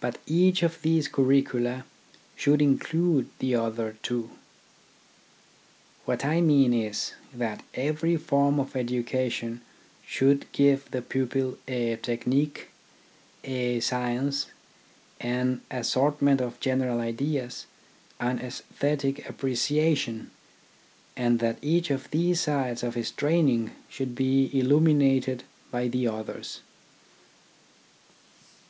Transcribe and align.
But 0.00 0.16
each 0.26 0.62
of 0.62 0.80
these 0.80 1.06
curricula 1.06 1.84
should 2.34 2.62
include 2.62 3.28
the 3.40 3.56
other 3.56 3.98
two. 4.02 4.30
What 6.06 6.24
I 6.24 6.40
mean 6.40 6.72
is, 6.72 7.12
that 7.34 7.62
every 7.74 8.16
form 8.16 8.58
of 8.58 8.74
education 8.74 9.60
should 10.06 10.50
give 10.52 10.90
the 10.92 11.02
pupil 11.02 11.58
a 11.68 11.96
technique, 11.96 12.68
a 13.44 13.80
science, 13.80 14.46
an 15.20 15.60
assortment 15.70 16.40
of 16.40 16.58
general 16.60 16.98
ideas, 16.98 17.66
and 18.18 18.40
aesthetic 18.40 19.16
appre 19.24 19.52
ciation, 19.52 20.28
and 21.18 21.38
that 21.40 21.58
each 21.60 21.90
of 21.90 22.10
these 22.10 22.40
sides 22.40 22.82
of 22.82 22.94
his 22.94 23.10
train 23.10 23.46
ing 23.50 23.72
should 23.90 24.14
be 24.14 24.48
illuminated 24.58 25.44
by 25.70 25.86
the 25.86 26.08
others. 26.08 26.60